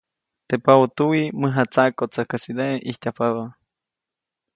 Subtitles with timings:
[0.47, 3.43] Teʼ paʼutuwi mäjatsaʼkotsäjkäsideʼe ʼijtyajpabä.